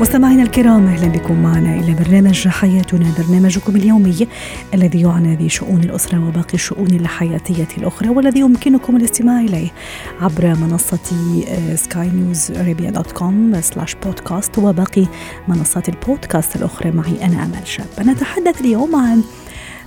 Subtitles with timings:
[0.00, 4.28] مستمعينا الكرام أهلا بكم معنا إلى برنامج حياتنا برنامجكم اليومي
[4.74, 9.68] الذي يعنى بشؤون الأسرة وباقي الشؤون الحياتية الأخرى والذي يمكنكم الاستماع إليه
[10.20, 10.98] عبر منصة
[11.74, 15.06] سكاي نيوز ارابيا dot com slash podcast وباقي
[15.48, 16.90] منصات البودكاست الأخرى.
[16.90, 17.86] معي أنا أمل شاب.
[18.00, 19.22] نتحدث اليوم عن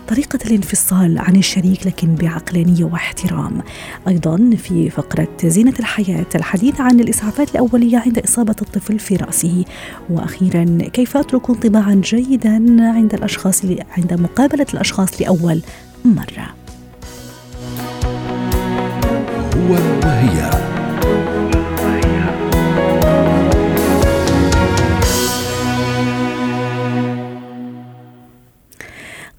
[0.07, 3.61] طريقة الانفصال عن الشريك لكن بعقلانية واحترام.
[4.07, 9.65] أيضا في فقرة زينة الحياة الحديث عن الإسعافات الأولية عند إصابة الطفل في رأسه.
[10.09, 13.65] وأخيرا كيف أترك انطباعا جيدا عند الأشخاص
[13.97, 15.61] عند مقابلة الأشخاص لأول
[16.05, 16.55] مرة؟
[19.55, 19.73] هو
[20.03, 20.72] وهي.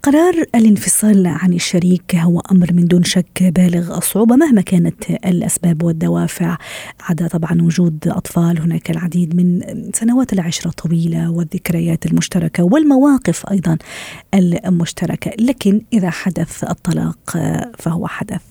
[0.05, 6.57] قرار الانفصال عن الشريك هو أمر من دون شك بالغ الصعوبة مهما كانت الأسباب والدوافع.
[7.01, 9.61] عدا طبعا وجود أطفال هناك العديد من
[9.93, 13.77] سنوات العشرة الطويلة والذكريات المشتركة والمواقف أيضا
[14.35, 15.31] المشتركة.
[15.39, 17.37] لكن إذا حدث الطلاق
[17.79, 18.41] فهو حدث.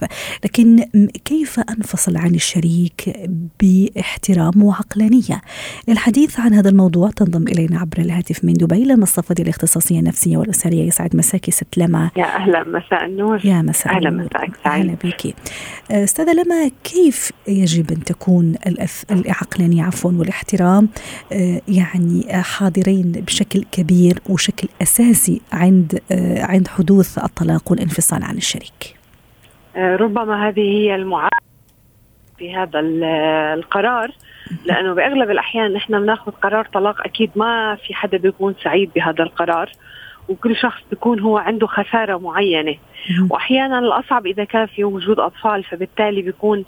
[0.44, 0.86] لكن
[1.24, 3.28] كيف أنفصل عن الشريك
[3.60, 5.42] باحترام وعقلانية؟
[5.88, 10.86] للحديث عن هذا الموضوع تنضم إلينا عبر الهاتف من دبي لما الصفدي الاختصاصيه النفسيه والاسريه
[10.86, 11.16] يسعد.
[11.16, 12.10] مساك مساكي ست لما.
[12.16, 13.46] يا أهلا مساء النور.
[13.46, 15.34] يا مساء مساءك سعيد أهلا بك
[15.90, 19.12] أستاذة لما كيف يجب أن تكون الأث...
[19.12, 20.88] العقلانيه عفوا والاحترام
[21.68, 26.00] يعني حاضرين بشكل كبير وشكل أساسي عند
[26.38, 28.96] عند حدوث الطلاق والانفصال عن الشريك؟
[29.76, 31.44] ربما هذه هي المعادله
[32.38, 32.80] في هذا
[33.54, 34.10] القرار
[34.64, 39.72] لأنه بأغلب الأحيان نحن بناخذ قرار طلاق أكيد ما في حدا بيكون سعيد بهذا القرار.
[40.28, 42.74] وكل شخص بيكون هو عنده خسارة معينة.
[43.30, 46.64] وأحيانا الأصعب إذا كان في وجود أطفال فبالتالي بيكون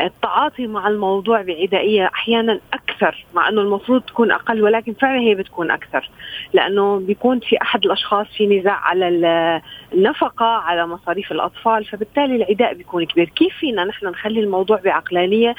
[0.00, 5.70] التعاطي مع الموضوع بعدائية أحيانا أكثر مع أنه المفروض تكون أقل ولكن فعلا هي بتكون
[5.70, 6.10] أكثر.
[6.52, 9.08] لأنه بيكون في أحد الأشخاص في نزاع على
[9.94, 13.28] النفقة على مصاريف الأطفال فبالتالي العداء بيكون كبير.
[13.28, 15.54] كيف فينا نحن نخلي الموضوع بعقلانية؟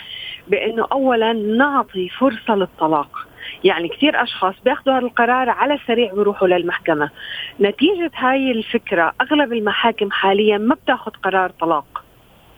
[0.47, 3.30] بأنه أولا نعطي فرصة للطلاق.
[3.63, 7.09] يعني كثير أشخاص بياخذوا هذا القرار على السريع بيروحوا للمحكمة.
[7.61, 12.03] نتيجة هاي الفكرة أغلب المحاكم حاليا ما بتاخذ قرار طلاق.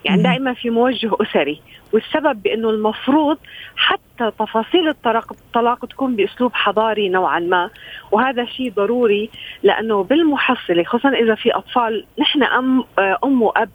[0.06, 1.62] يعني دائما في موجه أسري.
[1.94, 3.38] والسبب بأنه المفروض
[3.76, 7.70] حتى تفاصيل الطلاق الطلاق تكون بأسلوب حضاري نوعا ما.
[8.12, 9.30] وهذا شيء ضروري
[9.64, 12.84] لأنه بالمحصلة خصوصا إذا في أطفال نحن ام
[13.24, 13.70] أم وأب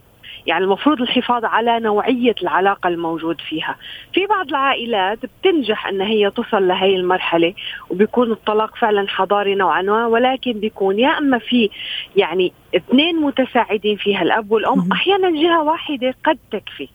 [0.49, 3.77] يعني المفروض الحفاظ على نوعية العلاقة الموجود فيها.
[4.13, 7.55] في بعض العائلات بتنجح أن هي تصل لهي المرحلة
[7.91, 11.71] وبيكون الطلاق فعلا حضاري نوعا ما ولكن بيكون يا أما في
[12.17, 16.89] يعني اثنين متساعدين فيها الأب والأم أحيانا جهة واحدة قد تكفي.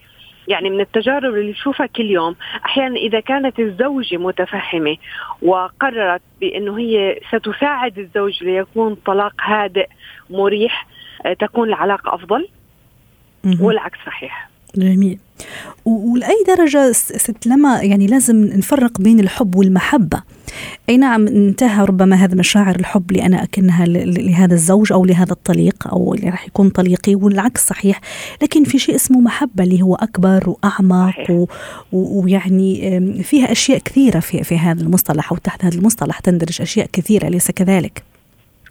[0.47, 2.35] يعني من التجارب اللي نشوفها كل يوم
[2.65, 4.97] أحيانا إذا كانت الزوجة متفهمة
[5.41, 9.87] وقررت بأنه هي ستساعد الزوج ليكون طلاق هادئ
[10.29, 10.87] مريح
[11.39, 12.47] تكون العلاقة أفضل.
[13.59, 14.49] والعكس صحيح.
[14.75, 15.17] جميل.
[15.85, 20.21] ولأي درجة ست لما يعني لازم نفرق بين الحب والمحبة؟
[20.89, 25.87] أي نعم انتهى ربما هذا مشاعر الحب اللي أنا أكنها لهذا الزوج أو لهذا الطليق
[25.87, 28.01] أو اللي راح يكون طليقي والعكس صحيح.
[28.41, 31.45] لكن في شيء اسمه محبة اللي هو أكبر وأعمق و...
[31.91, 37.27] ويعني فيها أشياء كثيرة في, في هذا المصطلح أو تحت هذا المصطلح تندرج أشياء كثيرة
[37.27, 38.12] أليس كذلك؟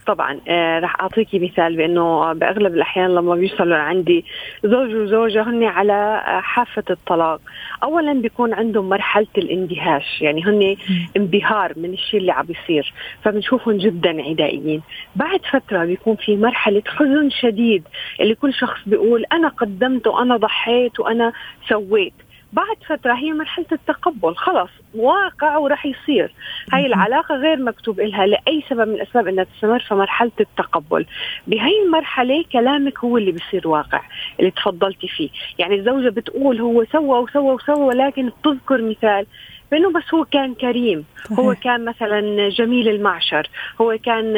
[0.06, 4.24] طبعا آه رح أعطيكي مثال بأنه بأغلب الأحيان لما بيوصلوا عندي
[4.64, 7.40] زوج وزوجة هن على حافة الطلاق.
[7.82, 10.76] اولا بيكون عندهم مرحلة الاندهاش يعني هن
[11.16, 12.92] انبهار من الشيء اللي عم بيصير
[13.22, 14.82] فبنشوفهم جدا عدائيين.
[15.16, 17.84] بعد فترة بيكون في مرحلة حزن شديد
[18.20, 21.32] اللي كل شخص بيقول أنا قدمت وأنا ضحيت وأنا
[21.68, 22.12] سويت.
[22.52, 26.32] بعد فترة هي مرحلة التقبل خلص واقع وراح يصير.
[26.72, 31.06] هاي العلاقة غير مكتوب إلها لأي سبب من الأسباب أنها تستمر في مرحلة التقبل.
[31.46, 34.00] بهاي المرحلة كلامك هو اللي بصير واقع
[34.40, 35.28] اللي تفضلتي فيه.
[35.58, 39.26] يعني الزوجة بتقول هو سوى وسوى وسوى ولكن بتذكر مثال
[39.70, 41.04] بأنه بس هو كان كريم.
[41.24, 41.38] صحيح.
[41.38, 43.48] هو كان مثلا جميل المعشر
[43.80, 44.36] هو كان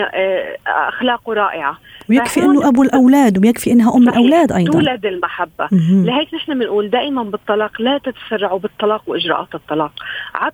[0.66, 1.78] أخلاقه رائعة.
[2.10, 4.72] ويكفي إنه أبو الأولاد ويكفي إنها أم الأولاد أيضا.
[4.72, 5.68] تولد المحبة.
[5.72, 9.92] لهيك نحن بنقول دائما بالطلاق لا تتسرعوا بالطلاق وإجراءات الطلاق.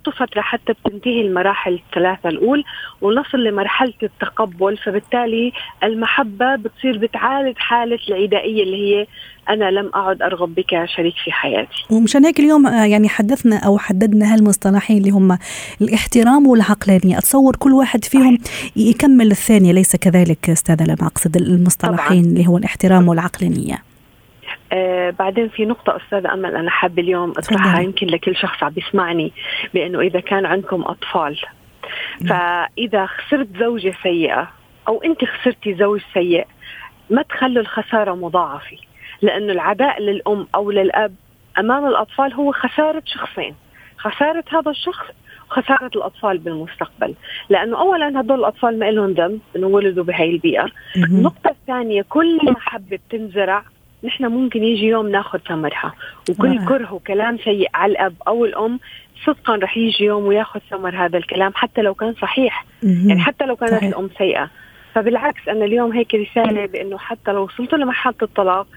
[0.01, 2.63] بتعطوا فترة حتى بتنتهي المراحل الثلاثة الاولى
[3.01, 5.51] ونصل لمرحلة التقبل فبالتالي
[5.83, 9.07] المحبة بتصير بتعالج حالة العدائية اللي هي
[9.49, 11.85] أنا لم أعد أرغب بك شريك في حياتي.
[11.89, 15.37] ومشان هيك اليوم آه، يعني حدثنا أو حددنا هالمصطلحين اللي هم
[15.81, 17.17] الاحترام والعقلانية.
[17.17, 18.37] أتصور كل واحد فيهم
[18.75, 22.31] يكمل الثانية ليس كذلك أستاذة لما اقصد المصطلحين طبعا.
[22.31, 23.83] اللي هو الاحترام والعقلانية.
[24.73, 29.33] آه بعدين في نقطة أستاذة أمل أنا حابة اليوم أطرحها يمكن لكل شخص عم بيسمعني
[29.73, 31.39] بأنه إذا كان عندكم أطفال
[32.29, 34.51] فإذا خسرت زوجة سيئة
[34.87, 36.47] أو أنت خسرتي زوج سيء
[37.09, 38.77] ما تخلوا الخسارة مضاعفة
[39.21, 41.15] لأنه العداء للأم أو للأب
[41.59, 43.55] أمام الأطفال هو خسارة شخصين.
[43.97, 45.05] خسارة هذا الشخص
[45.51, 47.13] وخسارة الأطفال بالمستقبل.
[47.49, 50.67] لأنه أولا هدول الأطفال ما لهم ذنب أنه ولدوا بهي البيئة.
[50.97, 53.63] النقطة الثانية كل محبة بتنزرع
[54.03, 55.93] نحن ممكن يجي يوم ناخذ ثمرها.
[56.29, 56.65] وكل آه.
[56.65, 58.79] كره وكلام سيء على الأب أو الأم
[59.25, 62.65] صدقا رح يجي يوم وياخذ ثمر هذا الكلام حتى لو كان صحيح.
[62.83, 63.83] يعني حتى لو كانت صحيح.
[63.83, 64.49] الأم سيئة.
[64.95, 68.67] فبالعكس أنا اليوم هيك رسالة بإنه حتى لو وصلتوا لمرحلة الطلاق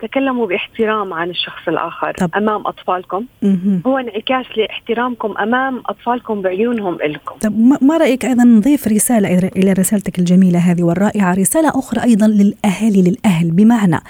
[0.00, 2.30] تكلموا باحترام عن الشخص الآخر طب.
[2.36, 3.24] أمام أطفالكم.
[3.42, 3.82] مم.
[3.86, 10.18] هو انعكاس لاحترامكم أمام أطفالكم بعيونهم لكم طب ما رأيك أيضا نضيف رسالة إلى رسالتك
[10.18, 13.50] الجميلة هذه والرائعة؟ رسالة أخرى أيضا للأهالي للأهل.
[13.50, 14.00] بمعنى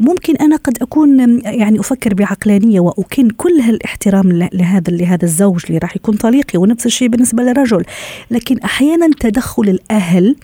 [0.00, 5.96] ممكن أنا قد أكون يعني أفكر بعقلانية وأكن كل هالاحترام لهذا لهذا الزوج اللي راح
[5.96, 7.84] يكون طليقي ونفس الشيء بالنسبة للرجل.
[8.30, 10.36] لكن أحيانا تدخل الأهل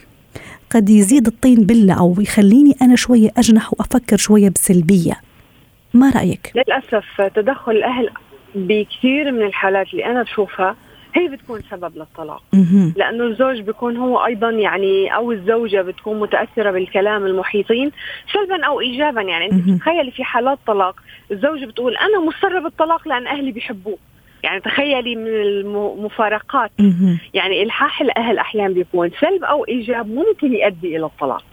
[0.74, 5.20] قد يزيد الطين بلة أو يخليني أنا شوية أجنح وأفكر شوية بسلبية.
[5.94, 8.10] ما رأيك؟ للأسف تدخل الأهل
[8.54, 10.76] بكثير من الحالات اللي أنا بشوفها
[11.14, 12.42] هي بتكون سبب للطلاق.
[12.96, 17.90] لأنه الزوج بيكون هو أيضا يعني أو الزوجة بتكون متأثرة بالكلام المحيطين
[18.32, 19.52] سلبا أو ايجابا يعني.
[19.52, 20.96] انت تخيلي في حالات طلاق
[21.30, 23.98] الزوجه بتقول أنا مصره بالطلاق لأن أهلي بيحبوه.
[24.44, 26.70] يعني تخيلي من المفارقات.
[27.34, 31.44] يعني إلحاح الأهل أحيانا بيكون سلب أو إيجاب ممكن يؤدي إلى الطلاق.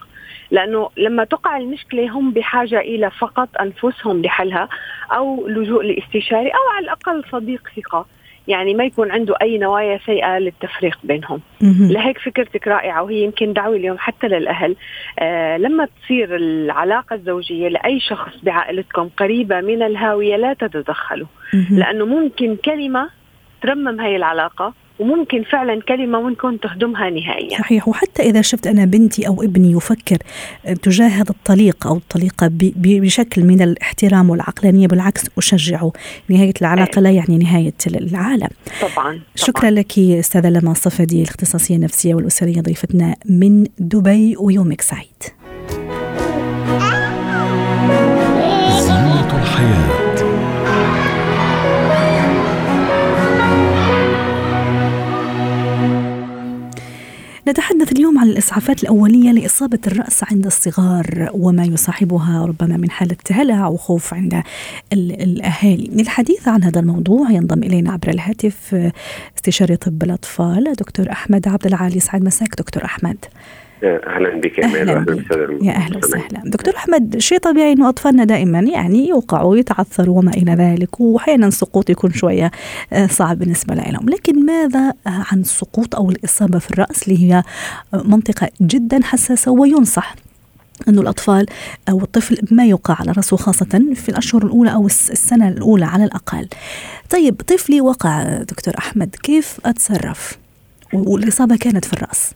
[0.52, 4.70] لأنه لما تقع المشكلة هم بحاجة إلى فقط أنفسهم لحلها
[5.12, 8.06] أو لجوء لاستشاري أو على الأقل صديق ثقة.
[8.48, 11.42] يعني ما يكون عنده أي نوايا سيئة للتفريق بينهم.
[11.62, 14.76] لهيك فكرتك رائعة وهي يمكن دعوة اليوم حتى للأهل.
[15.20, 21.28] آه لما تصير العلاقة الزوجية لأي شخص بعائلتكم قريبة من الهاوية لا تتدخلوا.
[21.72, 23.10] لأنه ممكن كلمة
[23.62, 29.28] ترمم هاي العلاقة وممكن فعلا كلمة ممكن تهدمها نهائيا صحيح وحتى إذا شفت أنا بنتي
[29.28, 30.18] أو ابني يفكر
[30.84, 35.92] تجاه هذا الطليق أو الطليقة بشكل من الاحترام والعقلانية بالعكس أشجعه
[36.30, 37.04] نهاية العلاقة أي.
[37.04, 38.48] لا يعني نهاية العالم
[38.82, 39.20] طبعا, طبعاً.
[39.36, 45.41] شكرا لك أستاذة لما صفدي الاختصاصية النفسية والأسرية ضيفتنا من دبي ويومك سعيد
[57.52, 63.68] نتحدث اليوم عن الإسعافات الأولية لإصابة الرأس عند الصغار وما يصاحبها ربما من حالة هلع
[63.68, 64.44] وخوف عند
[64.94, 65.90] الأهالي.
[65.94, 68.92] للحديث عن هذا الموضوع ينضم إلينا عبر الهاتف
[69.38, 72.00] استشاري طب الأطفال دكتور أحمد عبد العالي.
[72.00, 73.18] سعد مساك دكتور أحمد.
[73.84, 75.32] أهلا بك يا أهلا بك
[75.62, 80.52] يا أهلا وسهلا دكتور أحمد شيء طبيعي إنه أطفالنا دائما يعني يوقعوا يتعثروا وما إلى
[80.54, 82.52] ذلك واحيانا السقوط يكون شوية
[82.94, 87.44] آه، صعب بالنسبة لهم لكن ماذا عن السقوط أو الإصابة في الرأس اللي هي
[87.94, 90.16] منطقة جدا حساسة وينصح
[90.88, 91.46] إنه الأطفال
[91.90, 96.48] أو الطفل ما يوقع على رأسه خاصة في الأشهر الأولى أو السنة الأولى على الأقل.
[97.10, 100.38] طيب طفلي وقع دكتور أحمد كيف أتصرف؟
[100.94, 102.34] والإصابة كانت في الرأس.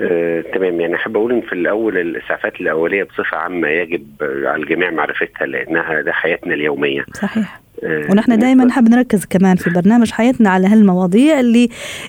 [0.00, 0.80] آه، تمام.
[0.80, 6.00] يعني أحب أقول إن في الأول الإسعافات الأولية بصفة عامة يجب على الجميع معرفتها لأنها
[6.02, 7.04] ده حياتنا اليومية.
[7.14, 7.60] صحيح.
[7.84, 11.68] آه ونحن دائما نحب نركز كمان في برنامج حياتنا على هالمواضيع اللي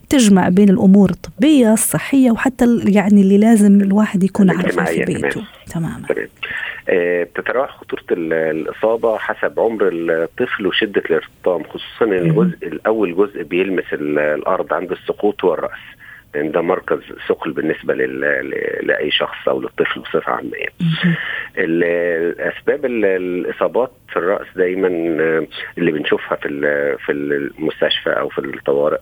[0.10, 5.42] تجمع بين الأمور الطبية الصحية وحتى يعني اللي لازم الواحد يكون عارفها في بيته.
[5.74, 6.02] تماما.
[6.10, 6.28] تمام.
[6.90, 14.74] آه بتتراوح خطورة الإصابة حسب عمر الطفل وشدة الارتطام خصوصا الجزء الأول جزء بيلمس الأرض
[14.74, 15.80] عند السقوط هو الراس
[16.36, 17.94] لأن ده مركز ثقل بالنسبة
[18.84, 20.74] لأي شخص أو للطفل بصفة عامة يعني.
[22.50, 25.48] اسباب الإصابات في الرأس دايما آه،
[25.78, 26.48] اللي بنشوفها في
[27.06, 29.00] في المستشفى أو في الطوارئ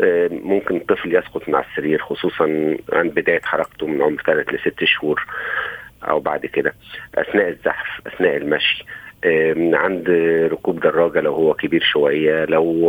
[0.00, 5.26] آه، ممكن الطفل يسقط مع السرير خصوصا عند بداية حركته من عمر ثلاث لست شهور
[6.08, 6.74] أو بعد كده
[7.14, 8.84] أثناء الزحف أثناء المشي
[9.74, 10.10] عند
[10.52, 12.88] ركوب دراجة لو هو كبير شوية لو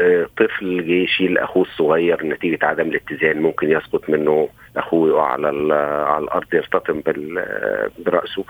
[0.00, 5.74] آه، طفل جه يشيل أخوه الصغير نتيجة عدم الاتزان ممكن يسقط منه أخوه يقع على
[6.06, 7.02] على الأرض يرتطم
[7.98, 8.44] برأسه.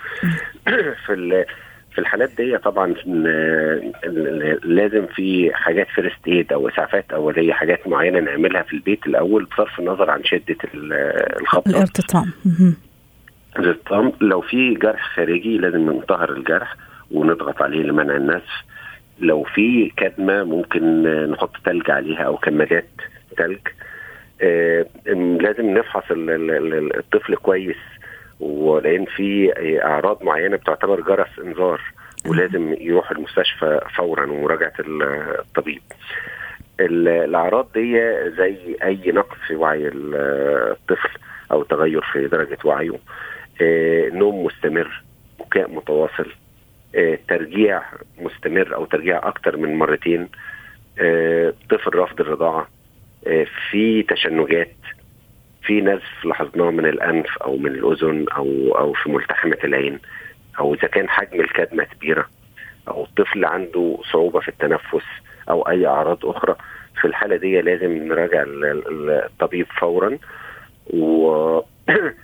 [1.07, 1.45] في
[1.93, 8.21] في الحالات دي طبعا ن- لازم في حاجات first aid أو إسعافات اوليه حاجات معينة
[8.21, 10.93] نعملها في البيت الأول بصرف النظر عن شدة ال-
[11.41, 12.33] الخبطه الارتطام.
[13.59, 16.77] الارتطام لو في جرح خارجي لازم نطهر الجرح.
[17.11, 18.63] ونضغط عليه لمنع النزف
[19.19, 22.89] لو في كدمة ممكن نحط تلج عليها أو كمادات
[23.37, 23.59] تلج.
[24.43, 24.87] آه،
[25.41, 27.77] لازم نفحص ال- ال- ال- الطفل كويس.
[28.41, 29.53] ولأن في
[29.85, 31.81] أعراض معينة بتعتبر جرس إنذار
[32.27, 35.03] ولازم يروح المستشفى فورا ومراجعة ال-
[35.39, 35.83] الطبيب.
[36.81, 37.93] ال- الأعراض دي
[38.31, 40.15] زي أي نقص في وعي ال-
[40.73, 41.09] الطفل
[41.53, 42.99] أو تغير في درجة وعيه.
[43.63, 45.03] آه، نوم مستمر
[45.41, 46.27] بكاء متواصل
[47.29, 47.83] ترجيع
[48.19, 50.29] مستمر أو ترجيع أكتر من مرتين
[50.99, 52.69] آه، طفل رفض الرضاعة
[53.27, 54.77] آه، في تشنجات
[55.63, 59.99] في نزف لاحظناه من الأنف أو من الأذن أو أو في ملتحمة العين
[60.59, 62.27] أو إذا كان حجم الكدمة كبيرة
[62.89, 65.05] أو الطفل عنده صعوبة في التنفس
[65.51, 66.57] أو أي أعراض أخرى
[67.01, 70.19] في الحالة دي لازم نراجع ال- ال- الطبيب فورا
[70.87, 71.27] و
[71.89, 72.15] آه،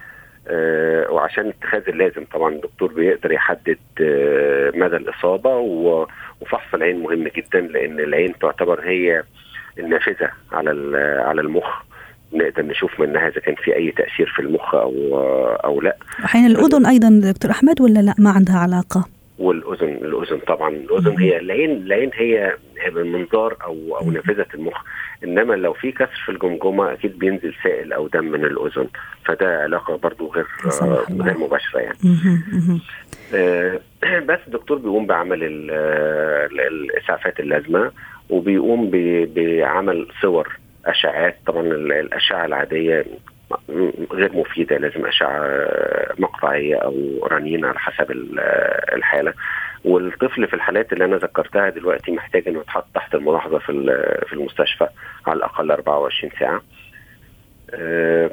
[1.11, 5.57] وعشان اتخاذ اللازم طبعا الدكتور بيقدر يحدد آه، مدى الإصابة
[6.41, 9.23] وفحص العين مهم جدا لأن العين تعتبر هي
[9.79, 10.71] النافذة على
[11.27, 11.83] على المخ.
[12.33, 14.93] نقدر نشوف منها إذا كان في أي تأثير في المخ أو
[15.65, 15.97] أو لأ.
[16.25, 19.09] أحيانا الأذن أيضا دكتور أحمد ولا لأ ما عندها علاقة؟
[19.39, 20.69] والأذن الأذن طبعا.
[20.71, 24.83] الأذن هي العين العين هي المنظار أو أو نافذة المخ.
[25.25, 28.87] إنما لو في كسر في الجمجمة أكيد بينزل سائل أو دم من الأذن.
[29.27, 30.47] فده علاقة برضو غير.
[31.23, 31.99] غير مباشرة يعني.
[33.35, 33.81] آه،
[34.29, 35.71] بس الدكتور بيقوم بعمل ال-
[36.61, 37.93] الإسعافات اللازمة
[38.31, 38.91] وبيقوم
[39.35, 40.49] بعمل صور
[40.87, 43.05] اشعات طبعا ال- الأشعة العادية
[44.13, 45.67] غير مفيدة لازم أشعة
[46.19, 48.41] مقطعية أو رنين على حسب ال-
[48.95, 49.35] الحالة.
[49.85, 53.73] والطفل في الحالات اللي أنا ذكرتها دلوقتي محتاج إنه يتحط تحت الملاحظة في
[54.27, 54.87] في المستشفى
[55.27, 56.63] على الأقل 24 ساعة.
[57.75, 58.31] آه،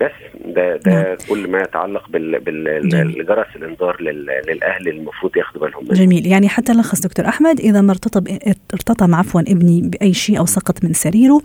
[0.00, 0.10] بس
[0.56, 3.20] ده ده كل ما يتعلق بال بال جميل.
[3.20, 7.80] الجرس الانذار لل- للأهل المفروض ياخدوا بالهم منه جميل يعني حتى لخص دكتور أحمد إذا
[7.80, 8.28] ما ارتطب
[8.74, 11.40] ارتطم عفوا ابني بأي شيء أو سقط من سريره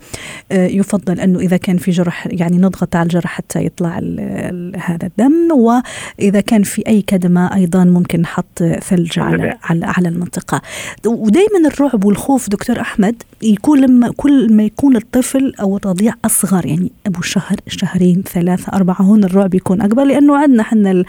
[0.52, 4.74] آه، يفضل أنه إذا كان في جرح يعني نضغط على الجرح حتى يطلع ال ال
[4.80, 9.58] هذا الدم وإذا كان في أي كدمة أيضا ممكن نحط ثلج على.
[9.64, 10.62] على على المنطقة
[11.06, 16.92] ودائما الرعب والخوف دكتور أحمد يكون لما كل ما يكون الطفل أو الرضيع أصغر يعني
[17.08, 21.04] أبو شهر شهرين ثلاثة أربعة هون الرعب يكون أكبر لأنه عندنا إحنا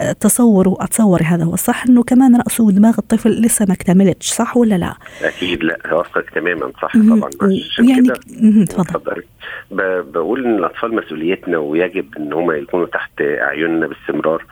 [0.00, 4.74] التصور وأتصور هذا هو الصح إنه كمان رأسه ودماغ الطفل لسه ما اكتملتش صح ولا
[4.74, 6.92] لا؟ أكيد لا اوافقك تماما صح.
[6.92, 7.30] طبعا
[7.78, 8.08] يعني
[8.66, 9.22] تفضل
[9.70, 14.44] بقول إن الأطفال مسؤوليتنا ويجب إن هم يكونوا تحت أعيننا باستمرار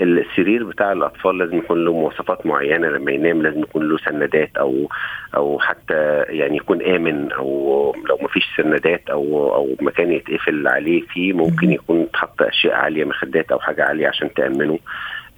[0.00, 4.88] السرير بتاع الأطفال لازم يكون له مواصفات معينة لما ينام لازم يكون له سندات أو
[5.36, 11.02] أو حتى يعني يكون آمن أو لو ما فيش سندات أو أو مكان يتقفل عليه
[11.02, 14.78] فيه ممكن يكون تحط أشياء عالية مخدات أو حاجة عالية عشان تأمنه.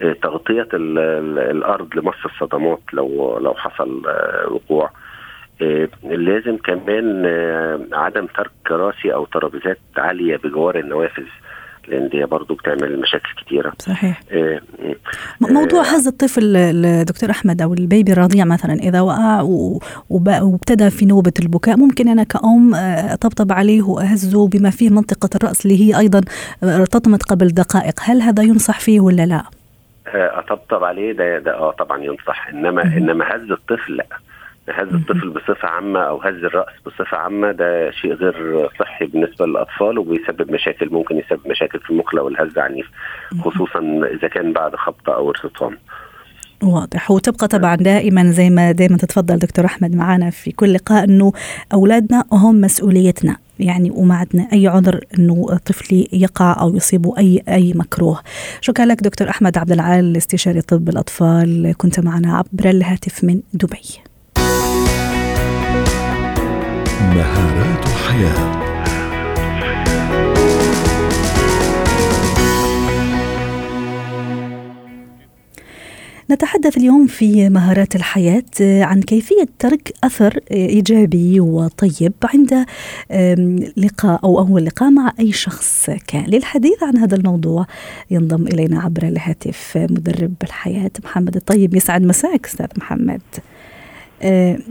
[0.02, 4.90] آه، تغطية ال- ال- الأرض لمص الصدمات لو لو حصل آه، وقوع
[5.62, 11.26] آه، لازم كمان آه، عدم ترك كراسي أو ترابيزات عالية بجوار النوافذ.
[11.88, 14.60] لأن دي برضو بتعمل مشاكل كتيرة صحيح آه،
[15.40, 16.42] م- موضوع هز الطفل
[16.82, 19.40] ل- دكتور أحمد أو البيبي الرضيع مثلا إذا وقع
[20.10, 25.66] وابتدى في نوبة البكاء ممكن أنا كأم آه، أطبطب عليه وأهزه بما فيه منطقة الرأس
[25.66, 26.20] اللي هي أيضا
[26.64, 29.42] آه، ارتطمت قبل دقائق هل هذا ينصح فيه ولا لا؟
[30.06, 32.82] آه، أطبطب عليه ده ده آه طبعا ينصح إنما.
[32.82, 34.06] إنما هز الطفل لا
[34.72, 39.98] هز الطفل بصفة عامة أو هز الرأس بصفة عامة ده شيء غير صحي بالنسبة للأطفال
[39.98, 42.86] وبيسبب مشاكل ممكن يسبب مشاكل في المخ لو الهز عنيف
[43.40, 43.78] خصوصا
[44.18, 45.76] إذا كان بعد خبطة أو ارتطام
[46.62, 51.32] واضح وتبقى طبعا دائما زي ما دائما تتفضل دكتور أحمد معنا في كل لقاء إنه
[51.72, 57.72] أولادنا هم مسؤوليتنا يعني وما عندنا أي عذر إنه طفلي يقع أو يصيبه أي أي
[57.76, 58.20] مكروه.
[58.60, 64.09] شكرا لك دكتور أحمد عبد العال استشاري طب الأطفال كنت معنا عبر الهاتف من دبي.
[67.10, 68.60] مهارات حياه
[76.30, 82.66] نتحدث اليوم في مهارات الحياة عن كيفية ترك أثر إيجابي وطيب عند
[83.76, 86.24] لقاء أو أول لقاء مع أي شخص كان.
[86.24, 87.66] للحديث عن هذا الموضوع
[88.10, 91.74] ينضم إلينا عبر الهاتف مدرب الحياة محمد الطيب.
[91.74, 93.20] يسعد مساك أستاذ محمد.
[93.38, 93.59] آه،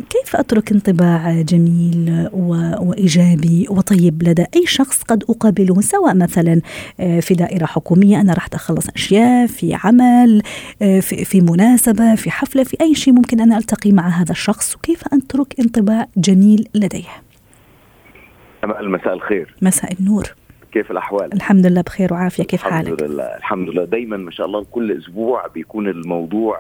[0.10, 6.62] كيف أترك انطباع جميل وإيجابي وطيب لدى أي شخص قد أقابله سواء مثلا
[7.00, 10.42] آه، في دائرة حكومية أنا راح أخلص أشياء في عمل
[10.82, 15.04] آه، في مناسبة في حفلة في أي شيء ممكن أنا ألتقي مع هذا الشخص وكيف
[15.14, 17.10] أترك انطباع جميل لديه؟
[18.64, 19.56] مساء الخير.
[19.62, 20.39] مساء النور.
[20.72, 22.44] كيف الأحوال؟ الحمد لله بخير وعافية.
[22.44, 23.86] كيف الحمد حالك؟ الحمد لله الحمد لله.
[23.86, 26.58] دايما ما شاء الله كل أسبوع بيكون الموضوع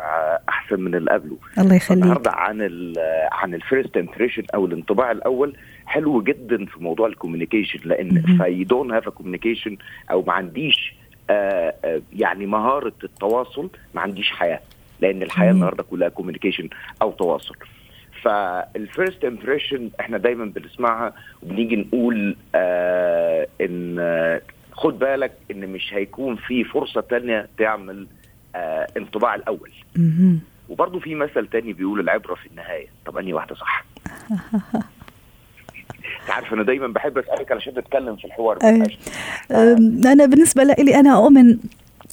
[0.49, 1.37] أحسن من اللي قبله.
[1.57, 2.03] الله يخليك.
[2.03, 2.93] النهارده عن ال
[3.31, 8.63] عن ال first impression أو الانطباع الأول حلو جدا في موضوع ال communication لأن if
[8.63, 9.77] I don't have communication
[10.11, 10.95] أو ما عنديش
[11.29, 14.59] آآ آآ يعني مهارة التواصل ما عنديش حياة
[15.01, 16.69] لأن الحياة النهارده كلها communication
[17.01, 17.55] أو تواصل.
[18.23, 25.93] فال first impression إحنا دايما بنسمعها وبنيجي نقول آه إن آه خد بالك إن مش
[25.93, 28.07] هيكون في فرصة تانية تعمل
[28.55, 29.71] آه انطباع الأول.
[30.69, 32.87] وبرضه في مثل تاني بيقول العبرة في النهاية.
[33.05, 33.85] طب أنهي واحدة صح؟
[36.29, 38.57] عارف أنا دايما بحب أسألك علشان نتكلم في الحوار.
[40.05, 41.57] أنا بالنسبة لي أنا أؤمن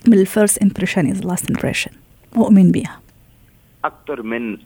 [0.06, 1.90] بال first impression is last impression
[2.36, 3.00] اؤمن بيها.
[3.87, 4.59] أكتر من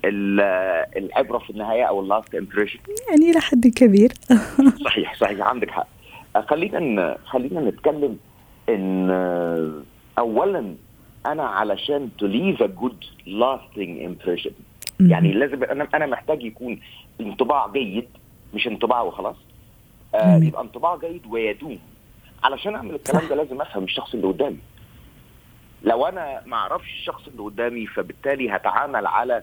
[0.96, 2.78] العبره في النهاية أو ال last impression
[3.10, 4.12] يعني إلى حد كبير.
[4.86, 5.86] صحيح صحيح عندك حق.
[6.48, 8.18] خلينا خلينا نتكلم
[8.68, 9.10] إن
[10.18, 10.74] اولا
[11.26, 14.52] أنا علشان to leave a good lasting impression.
[15.00, 16.80] يعني لازم أنا أنا محتاج يكون
[17.20, 18.08] انطباع جيد
[18.54, 19.36] مش انطباع وخلاص.
[20.14, 21.78] آه يبقى انطباع جيد ويدوم.
[22.44, 24.58] علشان أعمل الكلام ده لازم أفهم الشخص اللي قدامي.
[25.82, 29.42] لو أنا ما أعرفش الشخص اللي قدامي فبالتالي هتعامل على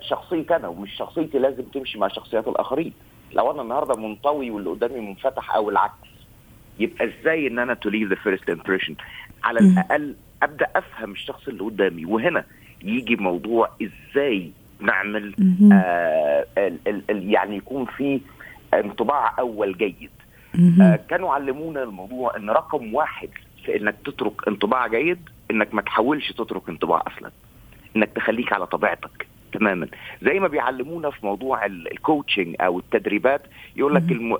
[0.00, 2.92] شخصيتي أنا ومش شخصيتي لازم تمشي مع شخصيات الآخرين.
[3.32, 6.08] لو أنا النهارده منطوي واللي قدامي منفتح أو العكس
[6.78, 8.94] يبقى إزاي إن أنا to leave the first impression
[9.44, 12.04] على الأقل أبدأ أفهم الشخص اللي قدامي.
[12.04, 12.44] وهنا
[12.84, 14.50] يجي موضوع إزاي
[14.80, 15.34] نعمل
[15.72, 18.20] آه ال ال ال يعني يكون في
[18.74, 20.10] انطباع أول جيد.
[20.82, 23.28] آه كانوا علمونا الموضوع إن رقم واحد
[23.64, 27.30] في إنك تترك انطباع جيد إنك ما تحاولش تترك انطباع أصلا.
[27.96, 29.88] إنك تخليك على طبيعتك تماما.
[30.22, 33.42] زي ما بيعلمونا في موضوع الكوتشنج أو التدريبات
[33.76, 34.36] يقول لك الم...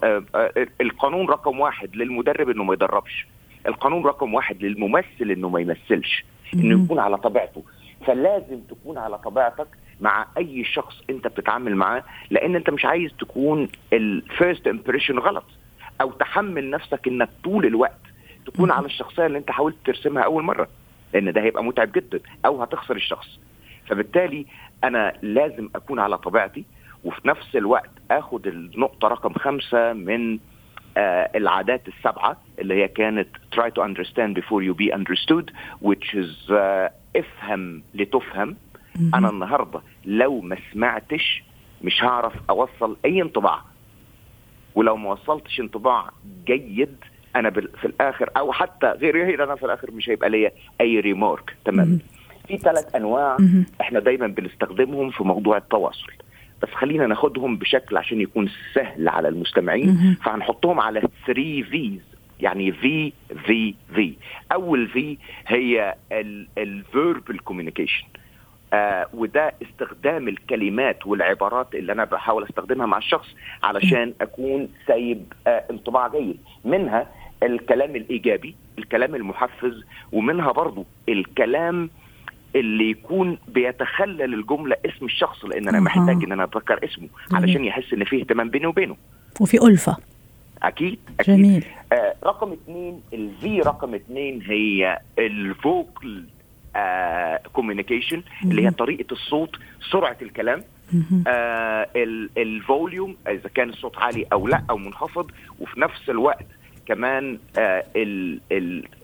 [0.81, 3.27] القانون رقم واحد للمدرب إنه ما يدربش.
[3.67, 6.25] القانون رقم واحد للممثل إنه ما يمثلش.
[6.55, 7.63] إنه يكون على طبيعته.
[8.07, 9.69] فلازم تكون على طبيعتك
[10.01, 15.45] مع أي شخص أنت بتتعامل معاه لأن أنت مش عايز تكون ال first impression غلط.
[16.01, 18.01] أو تحمل نفسك إنك طول الوقت
[18.47, 20.69] تكون على الشخصية اللي أنت حاولت ترسمها أول مرة.
[21.15, 23.39] لأن ده هيبقى متعب جدا أو هتخسر الشخص.
[23.87, 24.47] فبالتالي
[24.85, 26.65] أنا لازم أكون على طبيعتي
[27.05, 30.39] وفي نفس الوقت آخد النقطة رقم خمسة من
[30.97, 35.51] آه العادات السبعة اللي هي كانت try to understand before you be understood
[35.85, 38.57] which is آه افهم لتفهم.
[39.15, 41.43] أنا النهارده لو ما سمعتش
[41.83, 43.61] مش هعرف أوصل أي انطباع.
[44.75, 46.11] ولو ما وصلتش انطباع
[46.47, 46.97] جيد
[47.37, 51.99] أنا في الآخر أو حتى غير أنا في الآخر مش هيبقى ليا أي ريمارك تمام.
[52.49, 53.37] في ثلاث أنواع
[53.81, 56.13] إحنا دايما بنستخدمهم في موضوع التواصل.
[56.63, 60.17] بس خلينا ناخدهم بشكل عشان يكون سهل على المستمعين.
[60.25, 62.01] فهنحطهم على 3 Vs
[62.41, 63.13] يعني في
[63.47, 64.15] في في
[64.53, 65.95] أول V هي
[66.59, 68.05] ال verbal communication
[68.73, 73.29] آه وده استخدام الكلمات والعبارات اللي أنا بحاول أستخدمها مع الشخص
[73.63, 76.37] علشان أكون سايب آه انطباع جيد.
[76.65, 77.07] منها
[77.43, 81.91] الكلام الإيجابي الكلام المحفز ومنها برضو الكلام
[82.57, 87.93] اللي يكون بيتخلل الجملة اسم الشخص لأن أنا محتاج إن أنا اتذكر اسمه علشان يحس
[87.93, 88.97] إن فيه اهتمام بيني وبينه.
[89.41, 89.97] وفي ألفة.
[90.63, 91.37] أكيد أكيد.
[91.37, 91.65] جميل.
[91.93, 96.25] آه رقم اثنين ال V رقم اثنين هي ال vocal
[97.53, 99.57] communication اللي هي طريقة الصوت
[99.93, 100.63] سرعة الكلام.
[101.27, 101.89] آه
[102.37, 106.47] ال volume إذا كان الصوت عالي أو لأ أو منخفض وفي نفس الوقت
[106.95, 107.85] كمان آه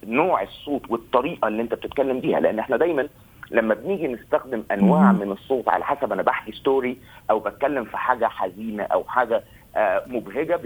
[0.06, 2.40] نوع الصوت والطريقة اللي انت بتتكلم بيها.
[2.40, 3.08] لأن إحنا دايما
[3.50, 6.96] لما بنيجي نستخدم أنواع من الصوت على حسب أنا بحكي story
[7.30, 9.42] أو بتكلم في حاجة حزينة أو حاجة
[9.76, 10.60] آه مبهجة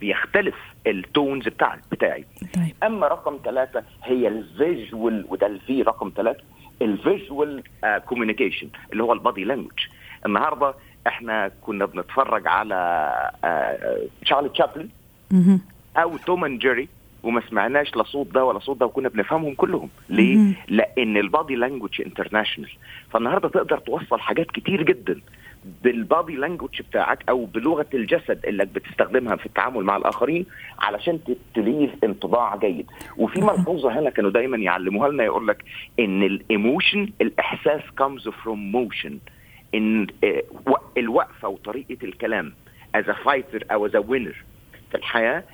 [0.00, 0.54] بيختلف
[0.86, 2.24] ال tones بتاع بتاعي.
[2.54, 2.74] طيب.
[2.82, 6.40] أما رقم ثلاثة هي ال visual وده ال V رقم ثلاثة
[6.82, 7.62] ال visual
[8.06, 9.86] communication اللي هو ال body language
[10.26, 10.74] النهارده
[11.06, 13.10] إحنا كنا بنتفرج على
[14.24, 14.88] تشارلي تشابلن
[15.96, 16.88] أو توم and جيري
[17.22, 20.54] وما سمعناش لا صوت ده ولا صوت ده وكنا بنفهمهم كلهم ليه؟ مهم.
[20.68, 22.70] لأن ال body language international
[23.10, 25.20] فالنهاردة تقدر توصل حاجات كتير جدا
[25.84, 30.46] بال body language بتاعك أو بلغة الجسد اللي بتستخدمها في التعامل مع الآخرين
[30.78, 31.18] علشان
[31.54, 35.64] ت leave انطباع جيد وفي ملحوظة هنا كانوا دايما يعلموها لنا يقول لك
[36.00, 39.12] إن ال emotion الإحساس comes from motion
[39.74, 40.42] إن آه،
[40.98, 42.52] الوقفة وطريقة الكلام
[42.94, 44.36] as fighter أو as winner
[44.90, 45.44] في الحياة.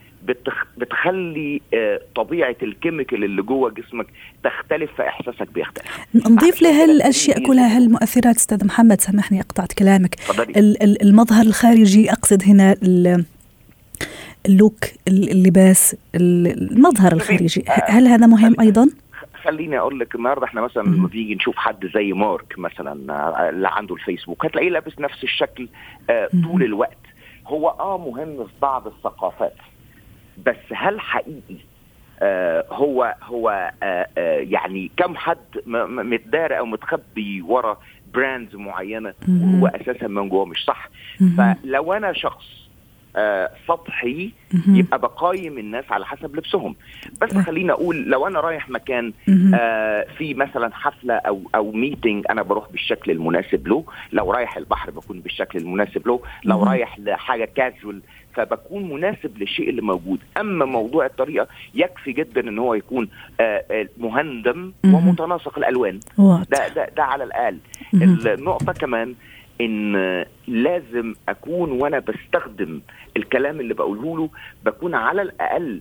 [0.76, 4.06] بتخلي آه، طبيعة ال chemical اللي جوه جسمك
[4.44, 6.06] تختلف فاحساسك بيختلف.
[6.14, 7.76] نضيف لهالاشياء كلها.
[7.76, 10.16] هالمؤثرات أستاذ محمد سامحني أقطعت كلامك.
[11.02, 12.76] المظهر الخارجي أقصد هنا
[14.46, 17.64] ال look اللباس المظهر الخارجي.
[17.68, 18.88] هل هذا مهم أيضا؟
[19.42, 22.92] خليني أقول لك النهارده إحنا مثلا لما بيجي نشوف حد زي مارك مثلا
[23.50, 25.68] اللي عنده الفيسبوك هتلاقيه لابس نفس الشكل
[26.10, 26.98] آه طول الوقت.
[27.46, 29.54] هو آه مهم في بعض الثقافات.
[30.46, 31.56] بس هل حقيقي
[32.22, 37.78] آه هو هو آه آه يعني كم حد متدارى أو متخبي ورا
[38.14, 40.88] brands معينة وهو أساسا من جوه مش صح
[41.36, 42.66] فلو أنا شخص
[43.68, 44.30] سطحي
[44.68, 46.76] يبقى بقايم الناس على حسب لبسهم.
[47.22, 49.12] بس خليني أقول لو أنا رايح مكان
[50.18, 55.20] في مثلا حفلة أو أو ميتنج أنا بروح بالشكل المناسب له لو رايح البحر بكون
[55.20, 58.00] بالشكل المناسب له لو رايح لحاجة كاجوال
[58.36, 60.18] فبكون مناسب للشيء اللي موجود.
[60.40, 63.08] أما موضوع الطريقة يكفي جدا إن هو يكون
[63.40, 66.00] آه, آه، مهندم ومتناسق الألوان.
[66.50, 67.58] ده ده ده على الأقل.
[68.34, 69.14] النقطة كمان
[69.60, 72.80] إن لازم أكون وأنا بستخدم
[73.16, 74.28] الكلام اللي بقوله له
[74.64, 75.80] بكون على الأقل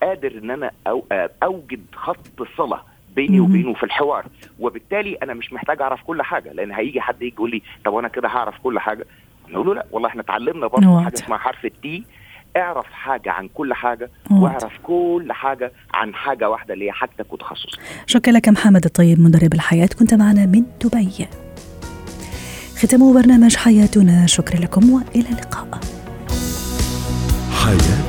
[0.00, 1.04] قادر إن أنا أو
[1.42, 2.80] أوجد خط صلة
[3.16, 4.24] بيني وبينه في الحوار.
[4.60, 8.08] وبالتالي أنا مش محتاج أعرف كل حاجة لأن هيجي حد يجي يقول لي طب أنا
[8.08, 9.06] كده هعرف كل حاجة.
[9.48, 12.04] نقول له لا والله إحنا اتعلمنا برضه حاجة اسمها حرف التي
[12.56, 17.80] اعرف حاجة عن كل حاجة واعرف كل حاجة عن حاجة واحدة اللي هي حاجتك وتخصصك.
[18.06, 19.88] شكرا لك محمد الطيب مدرب الحياة.
[19.98, 21.26] كنت معنا من دبي.
[22.76, 24.26] ختموا برنامج حياتنا.
[24.26, 25.80] شكرا لكم وإلى اللقاء.
[27.64, 28.05] حياتنا